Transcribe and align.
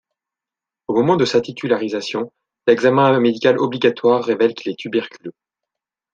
Au 0.87 0.95
moment 0.95 1.15
de 1.15 1.25
sa 1.25 1.41
titularisation, 1.41 2.33
l'examen 2.65 3.19
médical 3.19 3.59
obligatoire 3.59 4.23
révèle 4.23 4.55
qu'il 4.55 4.71
est 4.71 4.75
tuberculeux. 4.75 5.35